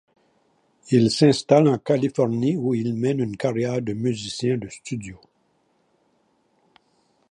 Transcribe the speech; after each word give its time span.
Il 0.89 1.11
s’installe 1.11 1.67
en 1.67 1.77
Californie 1.77 2.57
où 2.57 2.73
il 2.73 2.95
mène 2.95 3.19
une 3.19 3.37
carrière 3.37 3.83
de 3.83 3.93
musicien 3.93 4.57
de 4.57 4.67
studio. 4.67 5.19